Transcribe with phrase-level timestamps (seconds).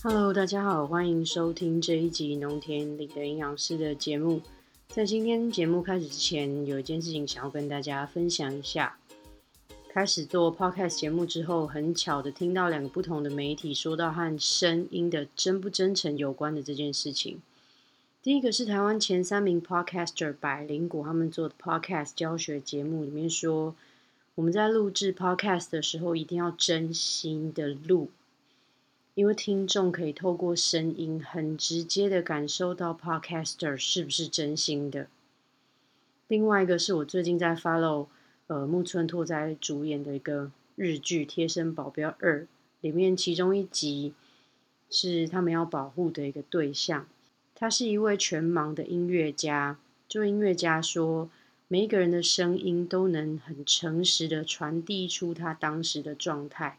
[0.00, 4.40] Hello，大家好，欢迎收听这一集农田里的营养师的节目。
[4.86, 8.96] 在今天节目开始之前，有一件事情想要跟大家分享一下。
[9.92, 17.42] 开始做 Podcast 节目之后，很巧的听到两个不同的媒体说到和声音的真不真诚有关的这件事情。
[18.22, 23.74] 第一个是台湾前三名 Podcaster 百灵谷他们做的 Podcast 教学节目里面说，
[24.36, 28.10] 我们在录制 Podcast 的时候一定要真心的录。
[29.18, 35.08] 因为听众可以透过声音很直接的感受到 Podcaster 是不是真心的。
[36.28, 38.06] 另外一个是我最近在 follow
[38.46, 42.42] 呃木村拓哉主演的一个日剧《贴身保镖二》，
[42.80, 44.14] 里面其中一集
[44.88, 47.08] 是他们要保护的一个对象，
[47.56, 49.80] 他是一位全盲的音乐家。
[50.08, 51.28] 这位音乐家说，
[51.66, 56.78] 每一个人的声音都能很诚实的传递出他当时的状态。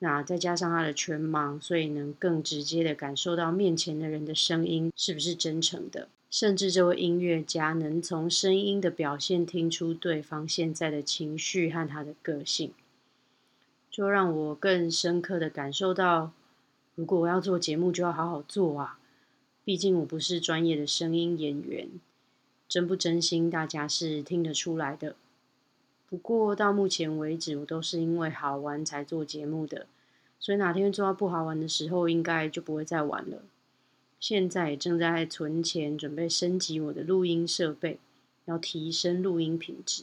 [0.00, 6.08] 那再加上他的全盲，所以能更直接的感受到面前的人的声音是不是真诚的。
[6.30, 12.72] 甚至这位音乐家能从声音的表现听出对方现在的情绪和他的个性，
[13.90, 16.32] 就让我更深刻的感受到，
[16.94, 19.00] 如果我要做节目，就要好好做啊！
[19.64, 21.88] 毕竟我不是专业的声音演员，
[22.68, 25.16] 真不真心，大家是听得出来的。
[26.10, 29.86] 不过到目前为止，我都是因为好玩才做节目的，
[30.40, 33.44] 所以哪天做到不好玩的时候，应该就不会再玩了。
[34.18, 38.00] 现在正在存钱，准备升级我的录音设备，
[38.46, 40.02] 要提升录音品质，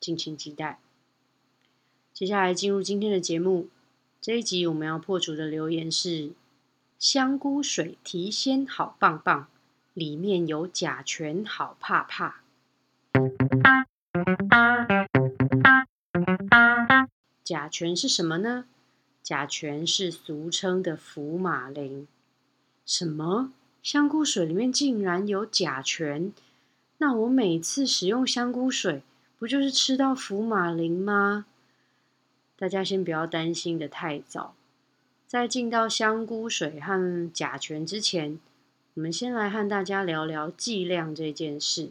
[0.00, 0.80] 敬请期待。
[2.12, 3.68] 接下来进入今天的节目，
[4.20, 6.32] 这一集我们要破除的留言是：
[6.98, 9.46] 香菇水提鲜好棒棒，
[9.94, 12.42] 里面有甲醛好怕怕。
[17.44, 18.66] 甲醛是什么呢？
[19.22, 22.06] 甲醛是俗称的福马林。
[22.84, 23.52] 什么？
[23.82, 26.32] 香菇水里面竟然有甲醛？
[26.98, 29.02] 那我每次使用香菇水，
[29.38, 31.46] 不就是吃到福马林吗？
[32.58, 34.54] 大家先不要担心的太早。
[35.26, 38.40] 在进到香菇水和甲醛之前，
[38.94, 41.90] 我们先来和大家聊聊剂量这件事。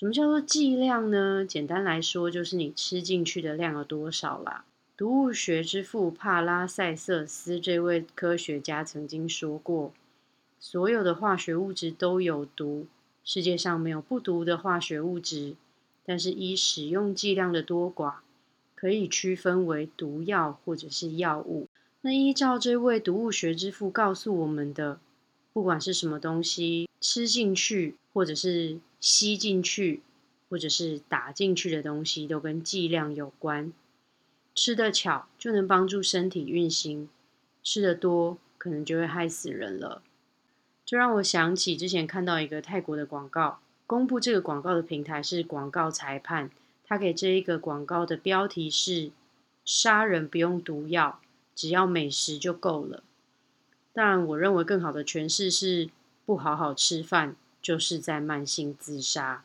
[0.00, 1.44] 什么叫做剂量呢？
[1.44, 4.64] 简单来说，就是你吃进去的量有多少啦。
[4.96, 9.92] 毒物学之父帕拉塞瑟斯这位科学家曾经说过
[10.58, 12.86] ：“所有的化学物质都有毒，
[13.22, 15.54] 世界上没有不毒的化学物质。
[16.06, 18.14] 但是依使用剂量的多寡，
[18.74, 21.68] 可以区分为毒药或者是药物。”
[22.00, 24.98] 那依照这位毒物学之父告诉我们的，
[25.52, 30.02] 不管是什么东西吃进去，或者是吸进去，
[30.48, 33.72] 或者是打进去的东西，都跟剂量有关。
[34.54, 37.08] 吃的巧就能帮助身体运行，
[37.62, 40.02] 吃的多可能就会害死人了。
[40.84, 46.50] 这让我想起之前看到一个泰国的广告，公布这个广告的平台是广告裁判，
[46.84, 49.12] 他给这一个广告的标题是
[49.64, 51.20] “杀人不用毒药，
[51.54, 53.04] 只要美食就够了”。
[53.94, 55.90] 当然，我认为更好的诠释是
[56.26, 57.36] 不好好吃饭。
[57.62, 59.44] 就是在慢性自杀，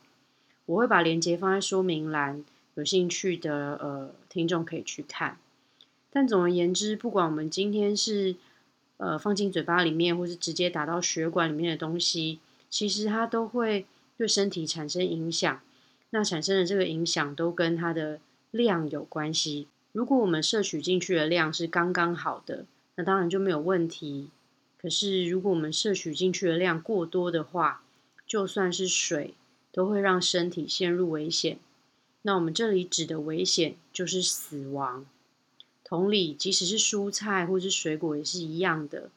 [0.66, 2.44] 我会把链接放在说明栏，
[2.74, 5.38] 有兴趣的呃听众可以去看。
[6.10, 8.36] 但总而言之，不管我们今天是
[8.96, 12.40] 呃放进嘴巴里面，或是直接打到血管里面的东西，
[12.70, 13.84] 其实它都会
[14.16, 15.60] 对身体产生影响。
[16.10, 19.68] 那产生的这个影响都跟它的量有关系。
[19.92, 24.30] 如果我们摄取进去的量是刚刚好的，那当然就没有问题。
[24.78, 27.82] 可是如果我们摄取进去的量过多的话，
[28.26, 29.34] 就算是水，
[29.70, 31.58] 都会让身体陷入危险。
[32.22, 35.06] 那我们这里指的危险，就是死亡。
[35.84, 39.10] 同理，即使是蔬菜或是水果，也是一样的。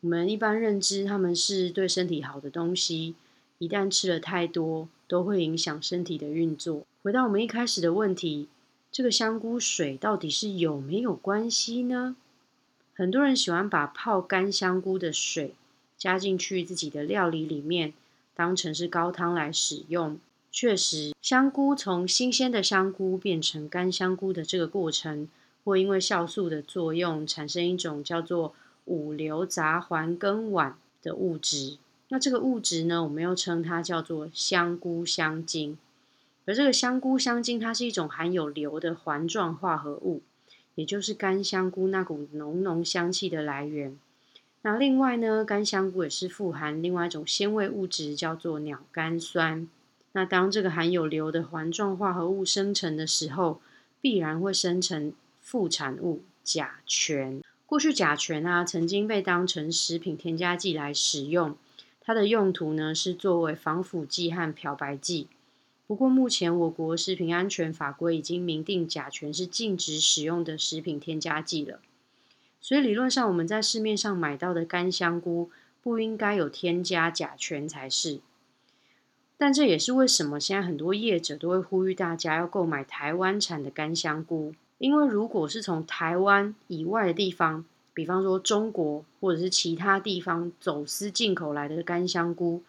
[0.00, 3.16] 我们一般认知它们是对身体好的东西，
[3.58, 6.86] 一旦吃了太多，都会影响身体的运作。
[7.02, 8.46] 回到我们一开始的问题，
[8.92, 12.14] 这个香菇水到底是有没有关系呢？
[12.94, 15.54] 很多人喜欢把泡干香菇的水
[15.96, 17.92] 加进去自己的料理里面。
[18.38, 20.16] 当成是高汤来使用，
[20.52, 25.26] 确实，香菇从新鲜的香菇变成干香菇的这个过程，
[25.64, 28.54] 会因为酵素的作用产生一种叫做
[28.84, 31.78] 五硫杂环根烷的物质。
[32.10, 35.76] 那这个物质呢，我们又称它叫做香菇香精。
[36.46, 40.22] 而这个香菇香精，它是一种含有硫的环状化合物，
[40.76, 43.98] 也就是干香菇那股浓浓香气的来源。
[44.62, 49.68] 那另外呢，干香菇也是富含另外一种鲜味物质，叫做鸟苷酸。
[50.12, 53.60] 那当这个含有硫的环状化合物生成的时候，
[54.00, 57.40] 必然会生成副产物甲醛。
[57.66, 61.56] 过去甲醛啊，曾经被当成食品添加剂来使用，
[62.00, 65.28] 它的用途呢是作为防腐剂和漂白剂。
[65.86, 71.80] 不过目前我国食品安全法规已经明定甲醛是禁止使用的食品添加剂了，
[72.60, 75.50] 所以理论上我们在市面上买到的干香菇
[75.82, 78.20] 不应该有添加甲醛才是。
[79.36, 84.54] 但这也是为什么现在很多业者都会呼吁大家要购买台湾产的干香菇。
[84.78, 87.64] 因为如果是从台湾以外的地方，
[87.94, 92.62] 比方说中国或者是其他地方走私进口来的干香菇，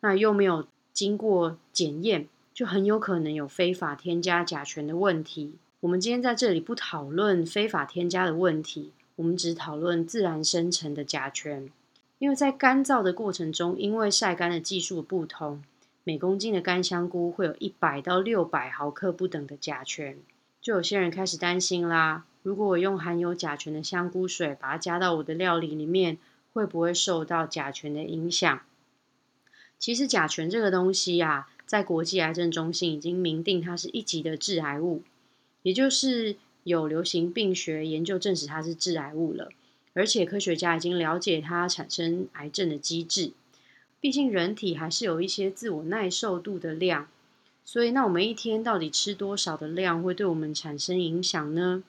[0.00, 5.54] 那又没有经过检验，就很有可能有非法添加甲醛的问题。
[5.80, 8.90] 我们今天在这里不讨论非法添加的问题，
[9.22, 11.70] 我们只讨论自然生成的甲醛。
[12.18, 15.62] 因为在干燥的过程中，因为晒干的技术不同，
[16.02, 20.16] 每公斤的干香菇会有一百到六百毫克不等的甲醛。
[20.60, 26.18] 就有些人开始担心啦，如果我用含有甲醛的香菇水把它加到我的料理里面，
[26.52, 28.60] 会不会受到甲醛的影响？
[29.78, 35.02] 其实甲醛这个东西呀，在国际癌症中心已经明定它是一级的致癌物，
[35.62, 39.50] 也就是有流行病学研究证实它是致癌物了，
[39.94, 43.32] 而且科学家已经了解它产生癌症的机制。
[44.00, 47.08] 毕竟人体还是有一些自我耐受度的量。
[47.64, 51.84] 所以，那我们一天到底吃多少的量会对我们产生影响呢？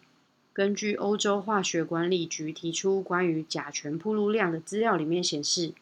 [0.54, 5.74] 根据欧洲化学管理局提出关于甲醛铺路量的资料里面显示，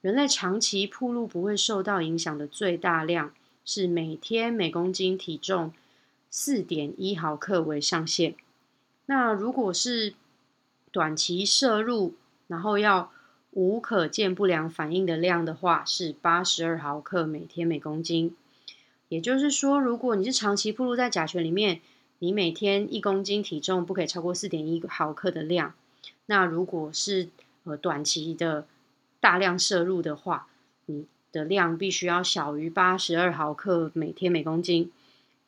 [0.00, 3.32] 人类长期铺路不会受到影响的最大量
[3.64, 5.72] 是每天每公斤体重
[6.30, 8.34] 四点一毫克为上限。
[9.06, 10.14] 那如果是
[10.92, 12.14] 短期摄入，
[12.46, 13.10] 然后要
[13.50, 18.34] 无可见不良反应的量的话，是八十二毫克每天每公斤。
[19.08, 21.80] 也就是说，如果你是长期暴露在甲醛里面，
[22.20, 25.74] 你每天一公斤体重不可以超过四点一毫克的量。
[26.26, 27.28] 那如果是
[27.64, 28.66] 呃短期的
[29.18, 30.46] 大量摄入的话，
[30.86, 34.92] 你的量必须要小于八十二毫克每天每公斤，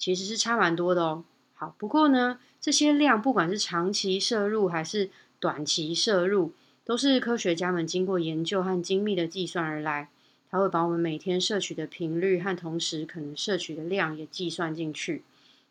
[0.02, 1.22] 其实是差蛮多的哦。
[1.54, 6.50] 好，不过呢，这些量不管是长期摄入还是短期摄入，
[6.84, 10.08] 都是科学家们经过研究和精密的计算而来。
[10.50, 15.22] 它会把我们每天摄取的频率和同时可能摄取的量也计算进去。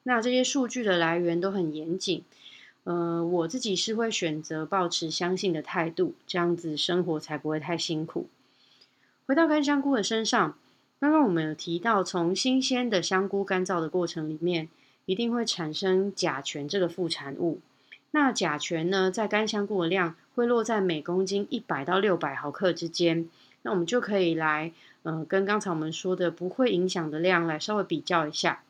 [0.03, 2.23] 那这些数据的来源都很严谨。
[2.85, 8.29] 呃，我自己是会选择保持相信的态度，这样子生活才不会太辛苦。
[9.27, 10.57] 回到干香菇的身上，
[11.01, 14.69] 刚刚我们有提到，从新鲜的香菇干燥的过程里面，
[15.07, 17.59] 一定会产生甲醛这个副产物。
[18.11, 23.27] 那甲醛呢，在干香菇的量会落在每公斤一百到六百毫克之间。
[23.63, 28.61] 那我们就可以来，嗯，跟刚才我们说的不会影响的量来稍微比较一下。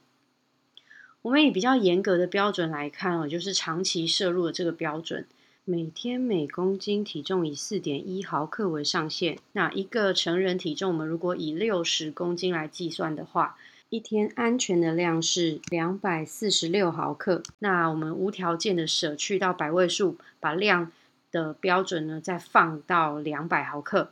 [1.23, 5.27] 我们以比较严格的标准来看哦，就是长期摄入的这个标准，
[5.63, 9.37] 每天每公斤体重以四点一毫克为上限。
[9.51, 13.55] 那一个成人体重，我们如果以六十公斤来计算的话，
[13.89, 17.43] 一天安全的量是两百四十六毫克。
[17.59, 20.91] 那我们无条件的舍去到百位数，把量
[21.31, 24.09] 的标准呢再放到两百毫克。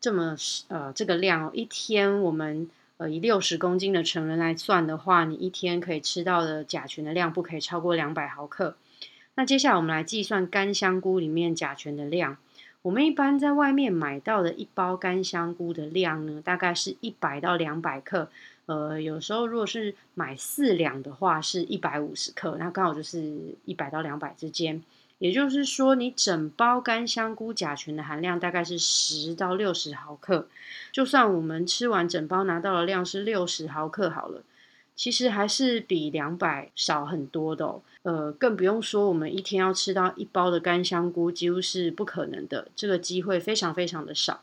[0.00, 0.36] 这么
[0.66, 8.76] 呃，这个量哦，一天我们呃以六十公斤的成人来算的话，你一天可以吃到的甲醛的量不可以超过两百毫克。
[9.36, 12.38] 那接下来我们来计算干香菇里面甲醛的量。
[12.82, 18.30] 我们一般在外面买到的一包干香菇的量呢，大概是一百到两百克。
[18.66, 24.82] 呃，有时候如果是买四两的话，是一百五十克，那刚好就是一百到两百之间。
[25.18, 30.48] 也就是说，你整包干香菇甲醛的含量大概是十到六十毫克。
[30.92, 34.42] 就算我们吃完整包拿到的量是六十毫克好了，
[34.96, 37.82] 其实还是比两百少很多的哦。
[38.02, 44.42] 呃，更不用说我们一天要吃到一包的干香菇，几乎是不可能的，这个机会非常非常的少。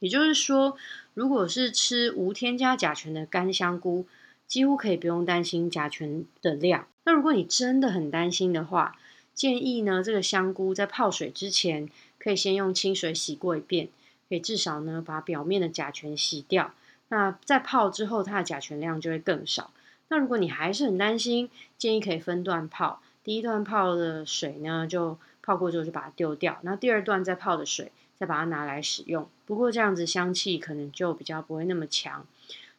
[0.00, 0.76] 也就是说，
[1.14, 4.06] 如果是吃无添加甲醛的干香菇，
[4.46, 6.86] 几乎可以不用担心甲醛的量。
[7.04, 8.96] 那如果你真的很担心的话，
[9.34, 11.88] 建议呢，这个香菇在泡水之前，
[12.18, 13.88] 可以先用清水洗过一遍，
[14.28, 16.74] 可以至少呢把表面的甲醛洗掉。
[17.08, 19.70] 那在泡之后，它的甲醛量就会更少。
[20.08, 23.00] 那如果你还是很担心，建议可以分段泡。
[23.22, 26.58] 第一段泡的水呢，就泡过之后就把它丢掉。
[26.62, 29.28] 那第二段再泡的水，再把它拿来使用。
[29.46, 32.26] 不过这样子香气可能就比较不会那么强。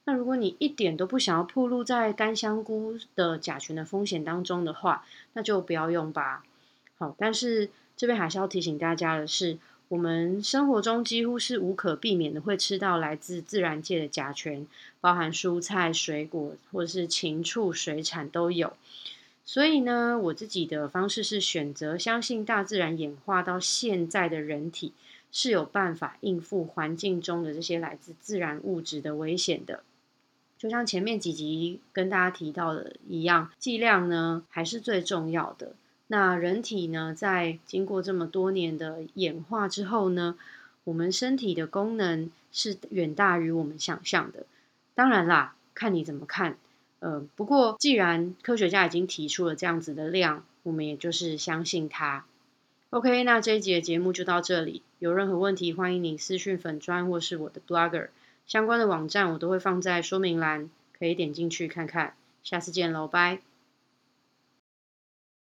[0.04, 5.04] 那如果你一点都不想要暴露在干香菇的甲醛的风险当中的话，
[5.34, 6.44] 那就不要用吧。
[6.98, 9.58] 好，但是这边还是要提醒大家的是，
[9.96, 14.68] 我们生活中几乎是无可避免的会吃到来自自然界的甲醛，
[15.00, 18.74] 包含蔬菜、水果或者是禽畜、水产都有。
[19.46, 24.92] 所以呢，我自己的方式是选择相信大自然演化到现在的人体
[25.32, 29.82] 是有办法应付环境中的这些来自自然物质的危险的。
[30.58, 35.74] 就像前面几集跟大家提到的一样，剂量呢还是最重要的。
[36.08, 40.38] 那人体呢，在经过这么多年的演化之后呢，
[40.84, 44.46] 我们身体的功能是远大于我们想象的。
[44.94, 46.58] 当然啦，看你怎么看。
[47.00, 52.26] 呃，不过既然科学家已经提出了这样子的量，我们也就是相信他。
[52.92, 54.82] OK，那这一节节目就到这里。
[55.00, 58.10] 有任何问题，欢迎你私讯粉砖或是我的 Blogger，
[58.48, 62.14] 相关的网站我都会放在说明栏，可以点进去看看。
[62.44, 63.55] 下次见喽，拜。